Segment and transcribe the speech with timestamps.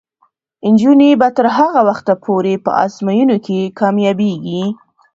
[0.71, 4.63] نجونې به تر هغه وخته پورې په ازموینو کې کامیابیږي.